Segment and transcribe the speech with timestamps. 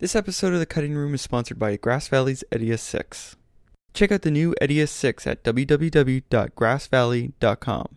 [0.00, 3.34] This episode of The Cutting Room is sponsored by Grass Valley's Edius 6.
[3.94, 7.88] Check out the new Edius 6 at www.grassvalley.com.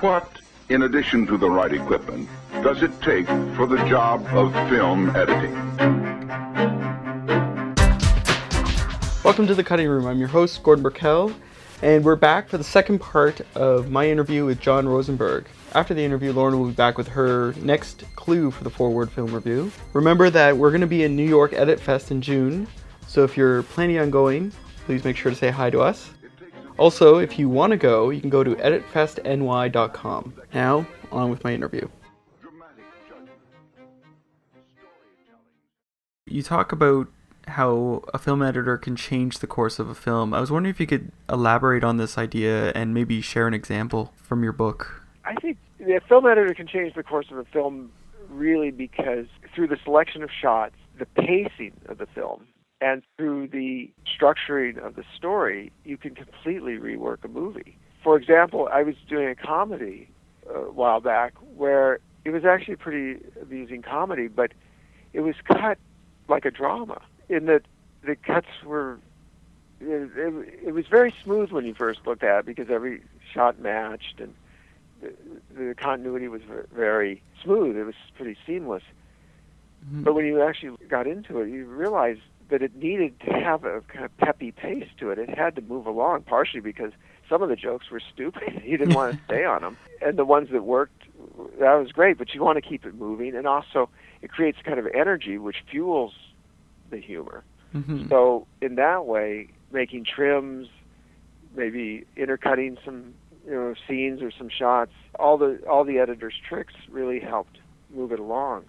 [0.00, 0.28] What,
[0.68, 5.54] in addition to the right equipment, does it take for the job of film editing?
[9.22, 10.06] Welcome to The Cutting Room.
[10.06, 11.32] I'm your host, Gordon Burkell,
[11.82, 15.46] and we're back for the second part of my interview with John Rosenberg.
[15.74, 19.34] After the interview, Lauren will be back with her next clue for the forward film
[19.34, 19.72] review.
[19.92, 22.68] Remember that we're going to be in New York Edit Fest in June,
[23.08, 24.52] so if you're planning on going,
[24.86, 26.10] please make sure to say hi to us.
[26.78, 30.34] Also, if you want to go, you can go to editfestny.com.
[30.52, 31.88] Now, on with my interview.
[36.26, 37.08] You talk about
[37.48, 40.34] how a film editor can change the course of a film.
[40.34, 44.12] I was wondering if you could elaborate on this idea and maybe share an example
[44.22, 45.02] from your book.
[45.24, 47.90] I think the film editor can change the course of a film
[48.28, 52.46] really because through the selection of shots, the pacing of the film,
[52.80, 57.76] and through the structuring of the story, you can completely rework a movie.
[58.02, 60.08] For example, I was doing a comedy
[60.48, 64.52] uh, a while back where it was actually a pretty amusing comedy, but
[65.12, 65.78] it was cut
[66.28, 67.62] like a drama in that
[68.04, 68.98] the cuts were
[69.80, 73.58] it, it, it was very smooth when you first looked at it because every shot
[73.60, 74.34] matched and
[75.56, 76.42] the, continuity was
[76.72, 77.76] very smooth.
[77.76, 78.82] It was pretty seamless.
[79.86, 80.02] Mm-hmm.
[80.02, 82.20] But when you actually got into it, you realized
[82.50, 85.18] that it needed to have a kind of peppy pace to it.
[85.18, 86.92] It had to move along, partially because
[87.28, 88.62] some of the jokes were stupid.
[88.64, 91.02] you didn't want to stay on them, and the ones that worked,
[91.58, 92.18] that was great.
[92.18, 93.88] But you want to keep it moving, and also
[94.22, 96.14] it creates kind of energy which fuels
[96.90, 97.44] the humor.
[97.74, 98.08] Mm-hmm.
[98.08, 100.68] So in that way, making trims,
[101.56, 103.14] maybe intercutting some
[103.46, 104.92] you know scenes or some shots.
[105.18, 107.58] All the all the editor's tricks really helped
[107.90, 108.64] move it along,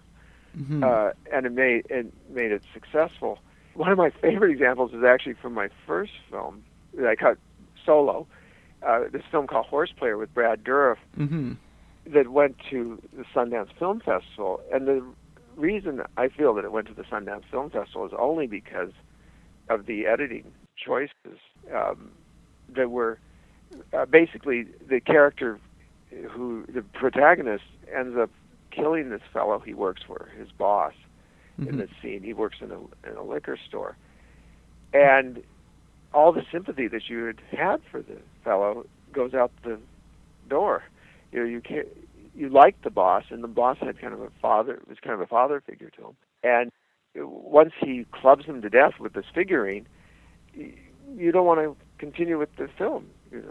[0.56, 0.84] mm-hmm.
[0.84, 3.38] uh, and it made it made it successful.
[3.74, 7.38] One of my favorite examples is actually from my first film that I cut
[7.84, 8.26] solo.
[8.86, 11.54] Uh, this film called Horseplayer with Brad Dourif mm-hmm.
[12.06, 15.04] that went to the Sundance Film Festival, and the
[15.56, 18.92] reason I feel that it went to the Sundance Film Festival is only because
[19.68, 21.38] of the editing choices
[21.74, 22.10] um,
[22.74, 23.18] that were
[23.92, 25.58] uh, basically the character
[26.30, 28.30] who the protagonist ends up
[28.70, 30.92] killing this fellow he works for, his boss,
[31.58, 31.70] mm-hmm.
[31.70, 32.22] in this scene.
[32.22, 32.78] He works in a
[33.08, 33.96] in a liquor store,
[34.92, 35.42] and
[36.12, 39.78] all the sympathy that you had had for the fellow goes out the
[40.48, 40.84] door.
[41.32, 41.88] You know, you can't.
[42.34, 44.80] You liked the boss, and the boss had kind of a father.
[44.88, 46.16] Was kind of a father figure to him.
[46.42, 46.70] And
[47.14, 49.86] once he clubs him to death with this figurine,
[50.54, 53.06] you don't want to continue with the film.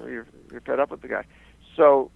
[0.07, 1.25] You're you're fed up with the guy.
[1.75, 2.11] So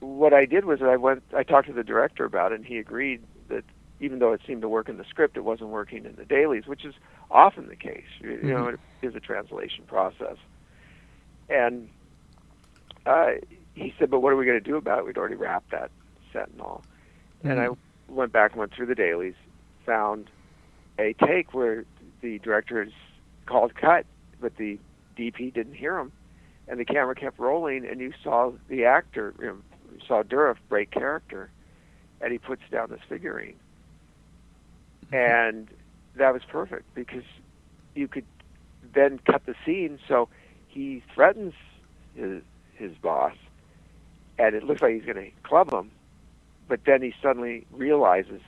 [0.00, 2.78] what I did was I went I talked to the director about it and he
[2.78, 3.64] agreed that
[4.00, 6.66] even though it seemed to work in the script, it wasn't working in the dailies,
[6.66, 6.94] which is
[7.30, 8.04] often the case.
[8.20, 8.48] You mm-hmm.
[8.48, 10.36] know, it is a translation process.
[11.48, 11.88] And
[13.06, 13.32] uh,
[13.74, 15.06] he said, "But what are we going to do about it?
[15.06, 15.90] We'd already wrapped that
[16.32, 16.82] set and all."
[17.38, 17.50] Mm-hmm.
[17.50, 18.14] And I mm-hmm.
[18.14, 19.34] went back and went through the dailies,
[19.86, 20.30] found
[20.98, 21.84] a take where
[22.20, 22.92] the director is
[23.46, 24.06] called cut,
[24.40, 24.78] but the
[25.16, 26.12] DP didn't hear him,
[26.68, 29.56] and the camera kept rolling, and you saw the actor, you, know,
[29.92, 31.50] you saw Dourif break character,
[32.20, 33.56] and he puts down this figurine,
[35.06, 35.14] mm-hmm.
[35.14, 35.68] and
[36.16, 37.24] that was perfect because
[37.94, 38.24] you could
[38.94, 40.28] then cut the scene so
[40.68, 41.54] he threatens
[42.14, 42.42] his
[42.76, 43.34] his boss,
[44.38, 45.90] and it looks like he's going to club him,
[46.66, 48.40] but then he suddenly realizes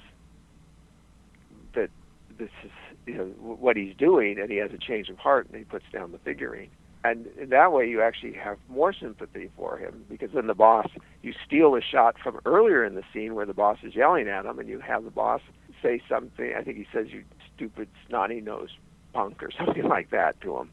[1.75, 1.91] that
[2.39, 2.71] this is
[3.07, 5.85] you know what he's doing, and he has a change of heart, and he puts
[5.93, 6.71] down the figurine.
[7.11, 10.89] And that way, you actually have more sympathy for him because then the boss,
[11.23, 14.45] you steal a shot from earlier in the scene where the boss is yelling at
[14.45, 15.41] him, and you have the boss
[15.83, 16.53] say something.
[16.57, 17.25] I think he says, "You
[17.55, 18.71] stupid snotty nose
[19.13, 20.71] punk" or something like that to him,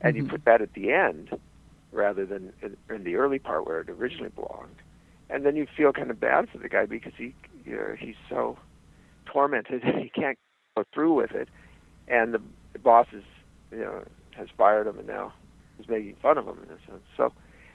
[0.00, 0.24] and mm-hmm.
[0.24, 1.36] you put that at the end
[1.92, 4.76] rather than in, in the early part where it originally belonged.
[5.28, 8.14] And then you feel kind of bad for the guy because he, you know, he's
[8.28, 8.56] so
[9.26, 10.38] tormented he can't
[10.76, 11.48] go through with it
[12.08, 12.40] and the,
[12.72, 13.24] the boss is,
[13.72, 14.04] you know,
[14.36, 15.32] has fired him and now
[15.78, 17.04] is making fun of him in a sense.
[17.16, 17.32] So,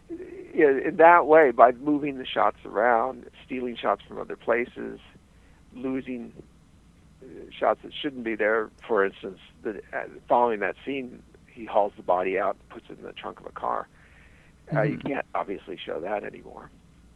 [0.10, 5.00] you know, in that way, by moving the shots around, stealing shots from other places,
[5.76, 6.34] losing
[7.24, 7.26] uh,
[7.58, 8.70] shots that shouldn't be there.
[8.88, 13.06] For instance, the, uh, following that scene, he hauls the body out, puts it in
[13.06, 13.88] the trunk of a car.
[14.68, 14.78] Mm-hmm.
[14.78, 15.08] Uh, you mm-hmm.
[15.08, 16.70] can't obviously show that anymore.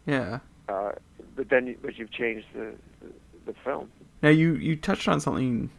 [0.06, 0.40] Yeah.
[0.70, 0.94] Uh,
[1.36, 3.14] but then, but you've changed the, the
[3.46, 3.92] the film.
[4.22, 5.70] Now you you touched on something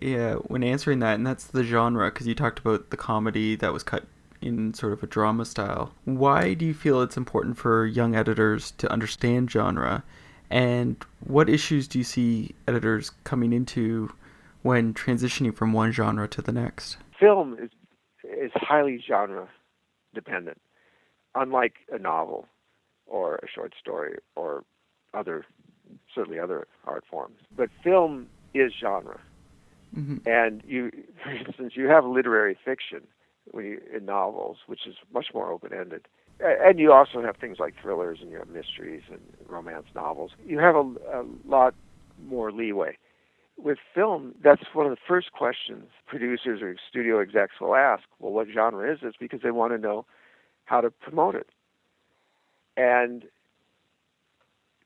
[0.00, 3.72] yeah, when answering that, and that's the genre, because you talked about the comedy that
[3.72, 4.04] was cut
[4.42, 5.92] in sort of a drama style.
[6.04, 10.02] Why do you feel it's important for young editors to understand genre?
[10.50, 14.12] And what issues do you see editors coming into
[14.62, 16.96] when transitioning from one genre to the next?
[17.18, 17.70] Film is
[18.24, 19.48] is highly genre
[20.14, 20.60] dependent,
[21.34, 22.46] unlike a novel
[23.06, 24.64] or a short story or
[25.14, 25.44] other
[26.14, 27.38] certainly other art forms.
[27.56, 29.20] But film is genre.
[29.96, 30.28] Mm-hmm.
[30.28, 30.90] And you,
[31.22, 33.02] for instance, you have literary fiction
[33.50, 36.06] when you, in novels, which is much more open-ended,
[36.40, 40.32] and you also have things like thrillers and you have mysteries and romance novels.
[40.44, 41.74] You have a, a lot
[42.24, 42.96] more leeway.
[43.58, 48.04] With film, that's one of the first questions producers or studio execs will ask.
[48.18, 49.14] Well, what genre is this?
[49.20, 50.06] Because they want to know
[50.64, 51.48] how to promote it.
[52.76, 53.24] And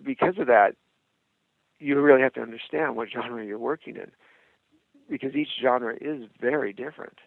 [0.05, 0.75] because of that,
[1.79, 4.11] you really have to understand what genre you're working in
[5.09, 7.19] because each genre is very different.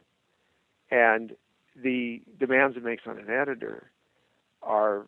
[0.92, 1.36] And
[1.76, 3.92] the demands it makes on an editor
[4.64, 5.06] are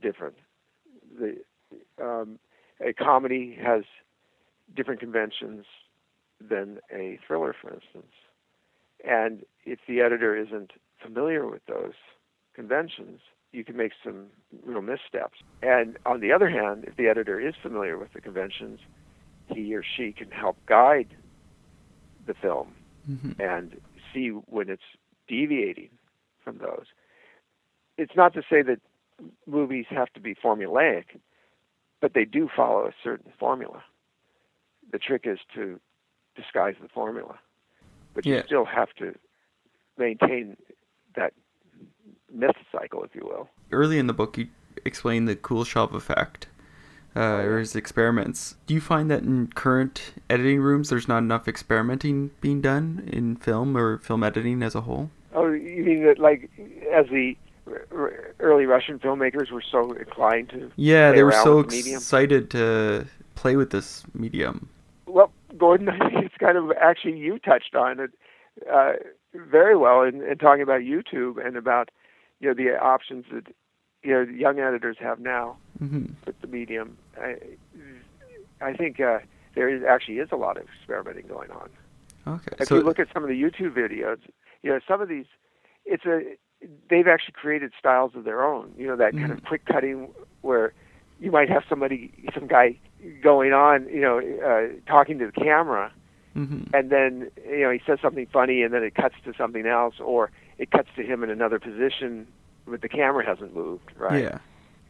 [0.00, 0.36] different.
[1.18, 1.36] The,
[2.00, 2.38] um,
[2.84, 3.82] a comedy has
[4.74, 5.64] different conventions
[6.40, 8.12] than a thriller, for instance.
[9.06, 10.72] And if the editor isn't
[11.02, 11.94] familiar with those
[12.54, 13.20] conventions,
[13.52, 14.26] you can make some
[14.64, 15.38] real missteps.
[15.62, 18.80] And on the other hand, if the editor is familiar with the conventions,
[19.48, 21.08] he or she can help guide
[22.26, 22.74] the film
[23.10, 23.40] mm-hmm.
[23.40, 23.80] and
[24.12, 24.82] see when it's
[25.28, 25.90] deviating
[26.42, 26.86] from those.
[27.98, 28.80] It's not to say that
[29.46, 31.04] movies have to be formulaic,
[32.00, 33.82] but they do follow a certain formula.
[34.90, 35.78] The trick is to
[36.34, 37.38] disguise the formula,
[38.14, 38.36] but yeah.
[38.36, 39.14] you still have to
[39.98, 40.56] maintain
[41.14, 41.32] that
[42.32, 43.48] myth cycle, if you will.
[43.70, 44.48] Early in the book, you
[44.84, 46.46] explain the Kuleshov effect,
[47.16, 48.56] uh, oh, or his experiments.
[48.66, 53.36] Do you find that in current editing rooms, there's not enough experimenting being done in
[53.36, 55.10] film or film editing as a whole?
[55.34, 56.50] Oh, you mean that, like,
[56.92, 57.36] as the
[58.40, 60.70] early Russian filmmakers were so inclined to?
[60.76, 64.68] Yeah, they were so excited to play with this medium.
[65.06, 68.10] Well, Gordon, I think it's kind of actually you touched on it
[68.72, 68.92] uh,
[69.34, 71.90] very well in, in talking about YouTube and about
[72.40, 73.46] you know the options that
[74.02, 76.06] you know young editors have now mm-hmm.
[76.26, 76.96] with the medium.
[77.20, 77.36] I,
[78.60, 79.18] I think uh,
[79.54, 81.68] there is, actually is a lot of experimenting going on.
[82.26, 82.56] Okay.
[82.58, 84.18] If so, you look at some of the YouTube videos,
[84.62, 85.26] you know some of these,
[85.84, 86.36] it's a
[86.88, 88.72] they've actually created styles of their own.
[88.76, 89.32] You know that kind mm-hmm.
[89.32, 90.08] of quick cutting
[90.42, 90.72] where
[91.20, 92.78] you might have somebody, some guy
[93.22, 95.92] going on, you know, uh, talking to the camera,
[96.34, 96.74] mm-hmm.
[96.74, 99.94] and then you know he says something funny, and then it cuts to something else,
[100.00, 102.26] or it cuts to him in another position,
[102.70, 104.22] but the camera hasn't moved, right?
[104.22, 104.38] Yeah.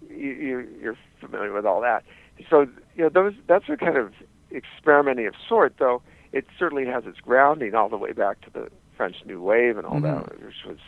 [0.08, 2.04] You, you, you're familiar with all that.
[2.48, 2.62] So
[2.96, 4.12] you know those that's a kind of
[4.52, 8.68] experimenting of sort, though it certainly has its grounding all the way back to the
[8.96, 10.04] French New Wave and all mm-hmm.
[10.04, 10.78] that, which was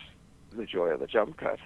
[0.56, 1.58] the joy of the jump cut.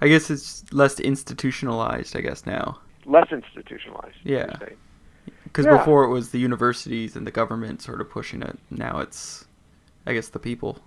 [0.00, 2.16] I guess it's less institutionalized.
[2.16, 2.78] I guess now.
[3.04, 4.16] Less institutionalized.
[4.24, 4.56] Yeah.
[5.44, 5.78] Because yeah.
[5.78, 8.58] before it was the universities and the government sort of pushing it.
[8.70, 9.46] Now it's,
[10.06, 10.80] I guess, the people.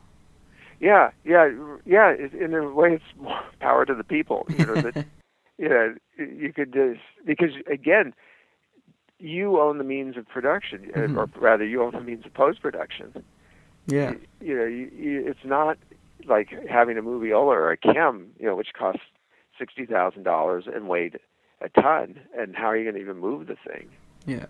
[0.79, 1.49] Yeah, yeah,
[1.85, 2.13] yeah.
[2.13, 4.45] In a way, it's more power to the people.
[4.49, 5.05] You know that.
[5.57, 8.13] you know, you could just because again,
[9.19, 11.19] you own the means of production, mm-hmm.
[11.19, 13.23] or rather, you own the means of post production.
[13.85, 14.11] Yeah.
[14.11, 15.77] You, you know, you, you, it's not
[16.25, 19.01] like having a moviola or a KEM, you know, which costs
[19.57, 21.19] sixty thousand dollars and weighed
[21.61, 22.19] a ton.
[22.37, 23.89] And how are you going to even move the thing?
[24.25, 24.45] Yeah.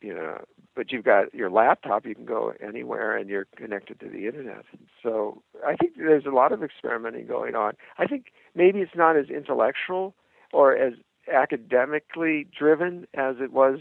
[0.00, 0.44] You know,
[0.78, 2.06] but you've got your laptop.
[2.06, 4.64] You can go anywhere, and you're connected to the internet.
[5.02, 7.72] So I think there's a lot of experimenting going on.
[7.98, 10.14] I think maybe it's not as intellectual
[10.52, 10.92] or as
[11.30, 13.80] academically driven as it was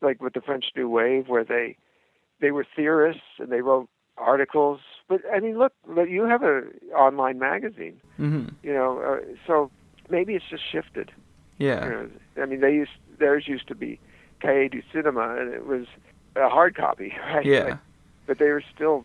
[0.00, 1.76] like with the French New Wave where they
[2.40, 5.72] they were theorists and they wrote articles but I mean look
[6.08, 6.62] you have a
[6.96, 8.48] online magazine mm-hmm.
[8.64, 9.70] you know uh, so
[10.10, 11.12] maybe it's just shifted
[11.58, 12.08] yeah you know,
[12.42, 14.00] I mean they used theirs used to be
[14.42, 15.86] Cahiers du Cinema and it was
[16.36, 17.78] a hard copy right yeah like,
[18.26, 19.04] but they were still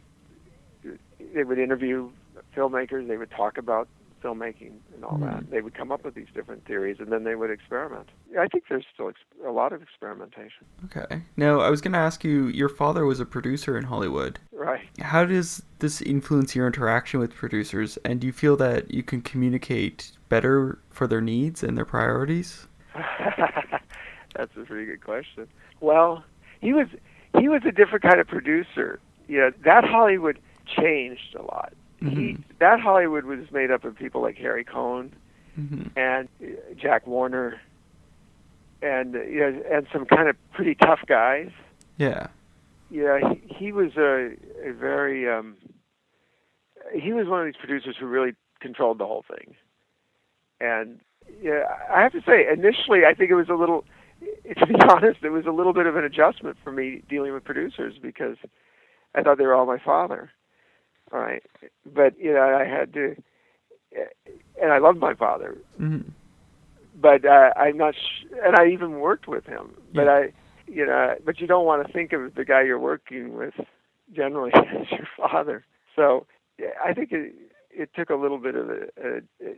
[1.33, 2.09] they would interview
[2.55, 3.87] filmmakers they would talk about
[4.23, 5.25] filmmaking and all mm-hmm.
[5.25, 5.49] that.
[5.49, 8.09] They would come up with these different theories, and then they would experiment.
[8.39, 10.65] I think there's still ex- a lot of experimentation.
[10.85, 11.21] Okay.
[11.35, 12.47] Now, I was going to ask you.
[12.47, 14.39] Your father was a producer in Hollywood.
[14.51, 14.87] Right.
[14.99, 19.21] How does this influence your interaction with producers, and do you feel that you can
[19.21, 22.67] communicate better for their needs and their priorities?
[24.37, 25.47] That's a pretty good question.
[25.81, 26.23] Well,
[26.61, 26.87] he was
[27.39, 28.99] he was a different kind of producer.
[29.27, 31.73] You know, that Hollywood changed a lot.
[32.01, 32.19] Mm-hmm.
[32.19, 35.11] He, that Hollywood was made up of people like Harry Cohn
[35.59, 35.87] mm-hmm.
[35.97, 37.59] and uh, Jack Warner,
[38.81, 41.49] and uh, you know, and some kind of pretty tough guys.
[41.97, 42.27] Yeah.
[42.89, 44.31] Yeah, he, he was a,
[44.63, 45.57] a very um,
[46.93, 49.55] he was one of these producers who really controlled the whole thing.
[50.61, 50.99] And
[51.41, 51.63] yeah,
[51.93, 53.83] I have to say, initially, I think it was a little.
[54.59, 57.43] To be honest, it was a little bit of an adjustment for me dealing with
[57.43, 58.37] producers because
[59.13, 60.31] I thought they were all my father.
[61.11, 61.43] All right,
[61.85, 63.15] but you know, I had to,
[64.61, 66.09] and I loved my father, Mm-hmm.
[66.99, 67.93] but uh, I'm not.
[67.95, 70.11] Sh- and I even worked with him, but Yeah.
[70.11, 70.33] I,
[70.67, 73.53] you know, but you don't want to think of the guy you're working with
[74.15, 75.65] generally as your father.
[75.95, 76.25] So
[76.83, 77.33] I think it
[77.77, 78.69] it took a little bit of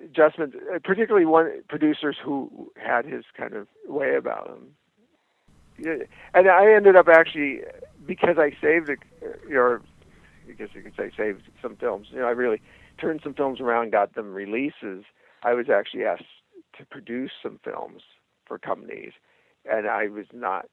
[0.03, 6.05] adjustment, uh, particularly one producers who had his kind of way about him.
[6.33, 7.61] And I ended up actually
[8.05, 8.99] because I saved, it,
[9.53, 9.81] or
[10.49, 12.07] I guess you could say saved some films.
[12.11, 12.61] You know, I really
[12.99, 15.05] turned some films around, got them releases.
[15.43, 16.25] I was actually asked
[16.77, 18.01] to produce some films
[18.45, 19.13] for companies,
[19.69, 20.65] and I was not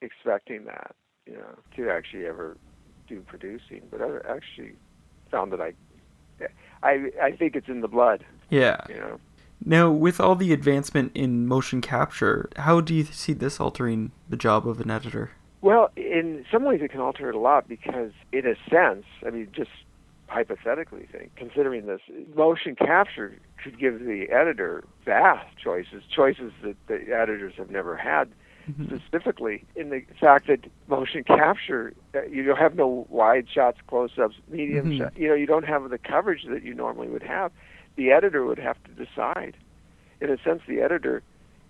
[0.00, 2.56] expecting that, you know, to actually ever
[3.06, 3.82] do producing.
[3.90, 4.72] But I actually
[5.30, 5.74] found that I,
[6.82, 8.80] I, I think it's in the blood, Yeah.
[8.88, 9.20] you know.
[9.64, 14.36] Now, with all the advancement in motion capture, how do you see this altering the
[14.36, 15.32] job of an editor?
[15.62, 19.30] Well, in some ways, it can alter it a lot because, in a sense, I
[19.30, 19.70] mean, just
[20.28, 22.00] hypothetically, think considering this,
[22.36, 28.28] motion capture could give the editor vast choices, choices that the editors have never had.
[28.86, 34.36] Specifically, in the fact that motion capture, uh, you don't have no wide shots, close-ups,
[34.48, 34.98] medium Mhm.
[34.98, 35.16] shots.
[35.16, 37.50] You know, you don't have the coverage that you normally would have.
[37.96, 39.56] The editor would have to decide.
[40.20, 41.22] In a sense, the editor,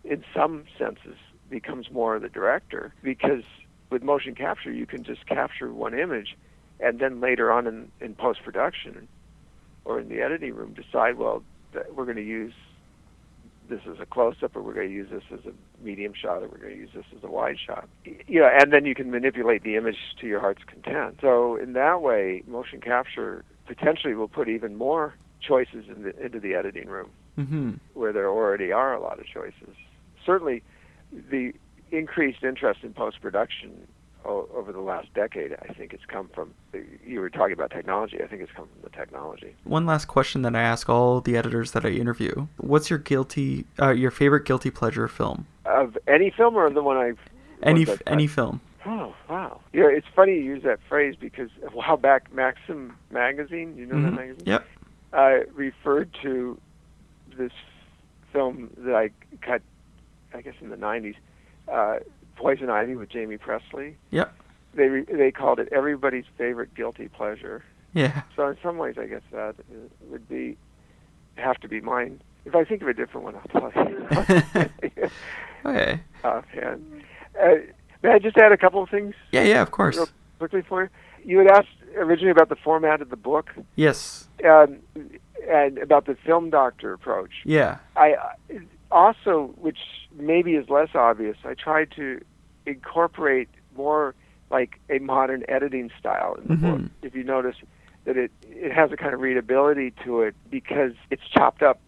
[0.05, 1.17] in some senses,
[1.50, 3.45] becomes more of the director because
[3.90, 6.37] with motion capture, you can just capture one image,
[6.81, 9.09] and then later on in, in post production
[9.85, 11.43] or in the editing room, decide well
[11.95, 12.55] we're going to use
[13.69, 16.43] this is a close up, or we're going to use this as a medium shot,
[16.43, 17.89] or we're going to use this as a wide shot.
[18.05, 21.19] You know, and then you can manipulate the image to your heart's content.
[21.21, 26.41] So in that way, motion capture potentially will put even more choices in the, into
[26.41, 27.75] the editing room Mm-hmm.
[27.95, 29.77] where there already are a lot of choices.
[30.27, 30.65] Certainly,
[31.13, 31.53] the
[31.93, 33.87] increased interest in post production
[34.25, 36.53] over the last decade, I think it's come from.
[37.07, 38.23] You were talking about technology.
[38.23, 39.55] I think it's come from the technology.
[39.65, 43.65] One last question that I ask all the editors that I interview: What's your guilty,
[43.81, 45.47] uh, your favorite guilty pleasure film?
[45.65, 47.19] Of any film or the one I've.
[47.63, 48.61] Any f- any film?
[48.87, 49.61] Oh wow!
[49.75, 54.01] Know, it's funny you use that phrase because a while back, Maxim magazine, you know
[54.01, 54.17] that Mhm.
[54.17, 54.67] magazine, Yep.
[55.13, 56.59] uh, referred to
[57.37, 57.53] this
[58.33, 59.11] film that I
[59.43, 59.63] cut,
[60.35, 61.17] I guess in the '90s,
[61.67, 61.99] uh,
[62.38, 63.95] Poison Ivy with Jaime Pressly.
[64.11, 64.33] Yep.
[64.75, 67.64] They re- they called it everybody's favorite guilty pleasure.
[67.95, 68.23] Yeah.
[68.37, 69.75] So in some ways, I guess that uh,
[70.11, 70.57] would be
[71.37, 72.21] have to be mine.
[72.45, 75.09] If I think of a different one, I'll tell you.
[75.66, 76.00] Okay.
[76.23, 77.02] Offhand.
[77.40, 77.47] Uh,
[78.02, 79.42] may I just add a couple of things Yeah.
[79.42, 79.61] Yeah.
[79.62, 79.99] Of course.
[80.38, 80.88] quickly for you?
[81.25, 84.28] You had asked originally about the format of the book Yes.
[84.49, 84.76] um,
[85.50, 87.33] and about the film doctor approach.
[87.45, 87.78] Yeah.
[87.97, 88.14] I
[88.50, 89.78] I- also, which
[90.16, 92.21] maybe is less obvious, I tried to
[92.66, 94.14] incorporate more
[94.50, 96.80] like a modern editing style in the book.
[96.80, 96.90] Mhm.
[97.02, 97.57] If you notice
[98.04, 101.78] that it it has a kind of readability to it because it's chopped up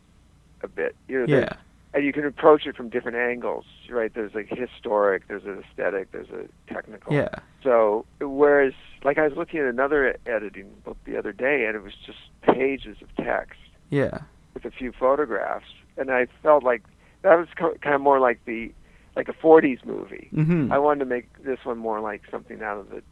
[0.62, 0.94] a bit.
[1.08, 1.52] You know, Yeah.
[1.94, 4.12] and you can approach it from different angles, right?
[4.12, 7.12] There's a historic, there's an aesthetic, there's a technical.
[7.14, 7.30] Yeah.
[7.62, 11.82] So whereas, like I was looking at another editing book the other day, and it
[11.82, 14.18] was just pages of text Yeah.
[14.54, 16.82] with a few photographs, and I felt like
[17.22, 18.72] that was kind of more like the
[19.16, 20.28] like a 40s movie.
[20.32, 20.72] Mm-hmm.
[20.72, 23.02] I wanted to make this one more like something out of the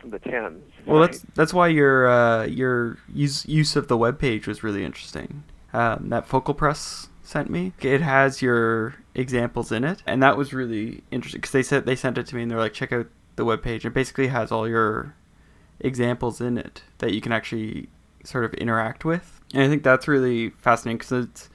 [0.00, 0.60] from the 10s.
[0.86, 1.06] Well, right?
[1.06, 5.44] that's that's why your uh, your use use of the web page was really interesting.
[5.72, 7.72] Um, that Focal Press sent me.
[7.80, 11.96] It has your examples in it, and that was really interesting because they said they
[11.96, 13.84] sent it to me and they're like, check out the web page.
[13.84, 15.14] It basically has all your
[15.80, 17.88] examples in it that you can actually
[18.24, 21.48] sort of interact with, and I think that's really fascinating because it's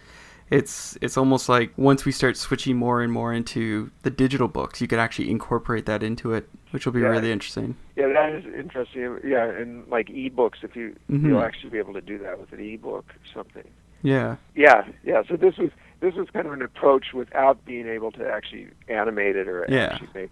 [0.51, 4.81] it's it's almost like once we start switching more and more into the digital books,
[4.81, 7.07] you could actually incorporate that into it, which will be Yeah.
[7.07, 7.75] really interesting.
[7.95, 9.19] Yeah, that is interesting.
[9.23, 11.27] Yeah, and like ebooks, if you Mhm.
[11.27, 13.67] you'll actually be able to do that with an ebook or something.
[14.01, 14.37] Yeah.
[14.55, 15.21] Yeah, yeah.
[15.27, 19.35] So this was this was kind of an approach without being able to actually animate
[19.35, 19.89] it or Yeah.
[19.93, 20.29] actually make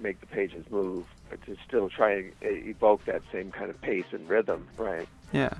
[0.00, 3.80] make the pages move, but to still try and uh, evoke that same kind of
[3.80, 4.68] pace and rhythm.
[4.76, 5.08] Right.
[5.32, 5.50] Yeah.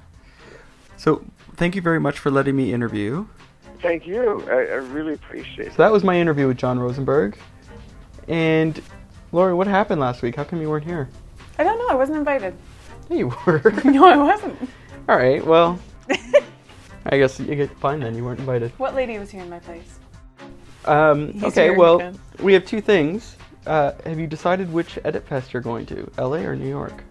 [0.97, 1.25] So,
[1.57, 3.27] thank you very much for letting me interview.
[3.81, 4.43] Thank you.
[4.49, 5.71] I, I really appreciate it.
[5.73, 7.39] So that was my interview with John Rosenberg.
[8.27, 8.81] And
[9.33, 10.37] Lauren, what happened last week?
[10.37, 11.09] How come you weren't here?
[11.59, 11.89] I don't know.
[11.89, 12.55] I wasn't invited.
[13.09, 13.73] Yeah, you were.
[13.85, 14.59] No, I wasn't.
[15.09, 15.45] All right.
[15.45, 15.79] Well,
[17.07, 18.15] I guess you get fine then.
[18.15, 18.71] You weren't invited.
[18.79, 19.99] what lady was here in my place?
[20.85, 21.71] Um, He's okay.
[21.71, 22.19] Well, again.
[22.41, 23.37] we have two things.
[23.67, 26.11] Uh, have you decided which Edit Fest you're going to?
[26.19, 27.05] LA or New York?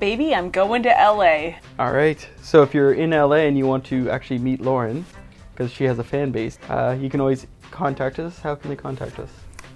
[0.00, 1.54] Baby, I'm going to LA.
[1.78, 2.26] All right.
[2.42, 5.04] So if you're in LA and you want to actually meet Lauren,
[5.62, 8.38] because she has a fan base, uh, you can always contact us.
[8.40, 9.30] How can they contact us?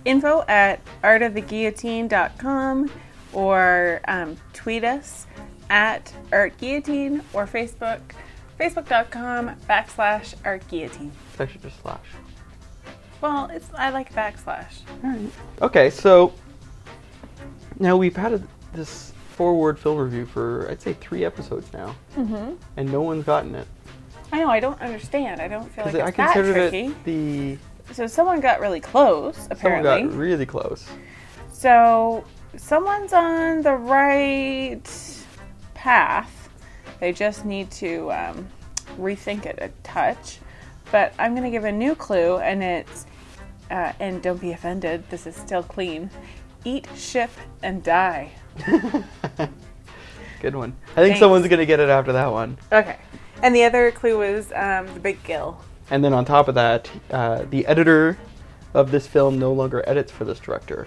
[0.05, 2.90] Info at artoftheguillotine.com
[3.33, 5.26] or um, tweet us
[5.71, 8.00] at artguillotine or Facebook,
[8.59, 11.12] facebook.com backslash Art Guillotine.
[11.31, 12.07] It's actually just slash.
[13.21, 14.81] Well, it's I like backslash.
[15.05, 15.31] All right.
[15.62, 16.33] Okay, so
[17.78, 22.55] now we've had a, this forward film review for I'd say three episodes now, mm-hmm.
[22.76, 23.69] and no one's gotten it
[24.37, 25.40] I know, I don't understand.
[25.40, 26.87] I don't feel like because it's I that considered tricky.
[26.88, 27.05] it
[27.87, 30.02] the So someone got really close, someone apparently.
[30.02, 30.87] got really close.
[31.50, 32.23] So
[32.59, 34.83] someone's on the right
[35.73, 36.50] path.
[37.00, 38.47] They just need to um,
[38.99, 40.38] rethink it a touch.
[40.93, 43.07] But I'm going to give a new clue, and it's,
[43.71, 46.11] uh, and don't be offended, this is still clean.
[46.64, 47.31] Eat, ship,
[47.62, 48.33] and die.
[50.43, 50.76] Good one.
[50.93, 51.21] I think Thanks.
[51.21, 52.59] someone's gonna get it after that one.
[52.71, 52.99] Okay.
[53.47, 55.61] And the other clue was um, the big gill.
[55.93, 58.19] And then on top of that, uh, the editor
[58.75, 60.85] of this film no longer edits for this director.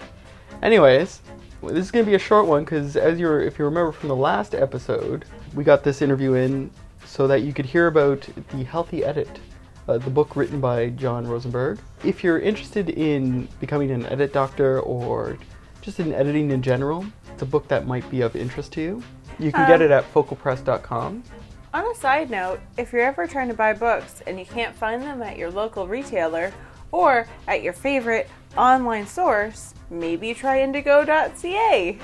[0.62, 1.22] Anyways,
[1.62, 4.10] this is going to be a short one because, as you if you remember from
[4.10, 5.24] the last episode,
[5.54, 6.70] we got this interview in
[7.06, 9.40] so that you could hear about the Healthy Edit,
[9.88, 11.78] uh, the book written by John Rosenberg.
[12.04, 15.38] If you're interested in becoming an edit doctor or
[15.80, 19.02] just in editing in general, it's a book that might be of interest to you.
[19.38, 21.24] You can get Um, it at focalpress.com.
[21.72, 25.02] On a side note, if you're ever trying to buy books and you can't find
[25.02, 26.52] them at your local retailer
[26.90, 31.98] or at your favorite online source, maybe try indigo.ca.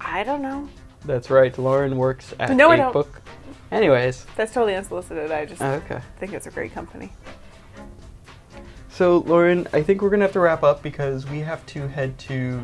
[0.00, 0.66] I don't know.
[1.04, 1.56] That's right.
[1.58, 2.92] Lauren works at No, I don't.
[2.92, 3.20] book.
[3.70, 5.30] Anyways, That's totally unsolicited.
[5.30, 6.00] I just oh, okay.
[6.18, 7.12] think it's a great company.
[8.88, 12.16] So, Lauren, I think we're gonna have to wrap up because we have to head
[12.20, 12.62] to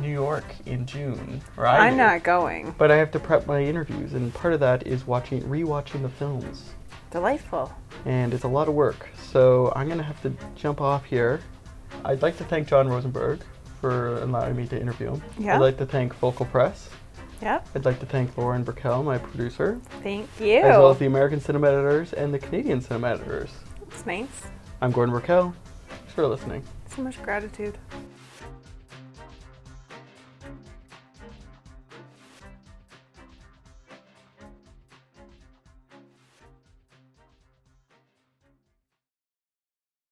[0.00, 1.40] New York in June.
[1.56, 1.80] right?
[1.80, 2.74] I'm not going.
[2.78, 6.08] But I have to prep my interviews, and part of that is watching, rewatching the
[6.08, 6.70] films,
[7.10, 7.72] Delightful.
[8.04, 9.08] and it's a lot of work.
[9.20, 11.40] So I'm gonna have to jump off here.
[12.04, 13.40] I'd like to thank John Rosenberg
[13.80, 15.22] for allowing me to interview him.
[15.38, 15.54] Yeah.
[15.56, 16.88] I'd like to thank Focal Press.
[17.42, 17.68] Yep.
[17.74, 20.56] I'd like to thank Lauren Burkell, my producer, Thank you.
[20.58, 23.50] as well as the American cinema editors and the Canadian cinema editors.
[23.82, 24.42] It's nice.
[24.82, 25.54] I'm Gordon Burkell.
[25.88, 26.62] Thanks for listening.
[26.94, 27.78] So much gratitude.